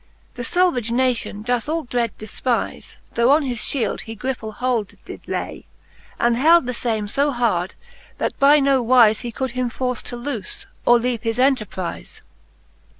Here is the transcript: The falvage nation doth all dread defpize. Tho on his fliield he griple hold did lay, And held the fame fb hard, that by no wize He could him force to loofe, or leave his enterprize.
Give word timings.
The 0.33 0.43
falvage 0.43 0.89
nation 0.89 1.43
doth 1.43 1.69
all 1.69 1.83
dread 1.83 2.17
defpize. 2.17 2.95
Tho 3.13 3.29
on 3.29 3.43
his 3.43 3.59
fliield 3.59 3.99
he 4.01 4.15
griple 4.15 4.51
hold 4.55 4.95
did 5.05 5.21
lay, 5.27 5.67
And 6.19 6.35
held 6.35 6.65
the 6.65 6.73
fame 6.73 7.05
fb 7.05 7.33
hard, 7.35 7.75
that 8.17 8.35
by 8.39 8.59
no 8.59 8.83
wize 8.83 9.21
He 9.21 9.31
could 9.31 9.51
him 9.51 9.69
force 9.69 10.01
to 10.09 10.15
loofe, 10.15 10.65
or 10.87 10.97
leave 10.97 11.21
his 11.21 11.37
enterprize. 11.37 12.23